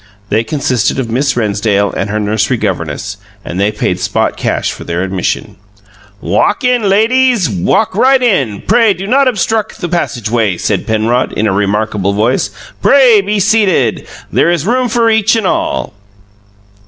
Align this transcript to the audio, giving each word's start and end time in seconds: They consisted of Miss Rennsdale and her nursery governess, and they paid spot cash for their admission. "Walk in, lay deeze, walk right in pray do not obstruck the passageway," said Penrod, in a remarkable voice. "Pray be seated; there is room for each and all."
They 0.29 0.43
consisted 0.43 0.97
of 0.97 1.11
Miss 1.11 1.37
Rennsdale 1.37 1.91
and 1.93 2.09
her 2.09 2.19
nursery 2.19 2.57
governess, 2.57 3.17
and 3.45 3.59
they 3.59 3.71
paid 3.71 3.99
spot 3.99 4.35
cash 4.35 4.71
for 4.71 4.83
their 4.83 5.03
admission. 5.03 5.57
"Walk 6.21 6.63
in, 6.63 6.89
lay 6.89 7.05
deeze, 7.05 7.47
walk 7.47 7.93
right 7.95 8.23
in 8.23 8.63
pray 8.63 8.95
do 8.95 9.05
not 9.05 9.27
obstruck 9.27 9.75
the 9.75 9.87
passageway," 9.87 10.57
said 10.57 10.87
Penrod, 10.87 11.33
in 11.33 11.45
a 11.45 11.51
remarkable 11.53 12.13
voice. 12.13 12.49
"Pray 12.81 13.21
be 13.21 13.39
seated; 13.39 14.07
there 14.33 14.49
is 14.49 14.65
room 14.65 14.89
for 14.89 15.07
each 15.07 15.35
and 15.35 15.45
all." 15.45 15.93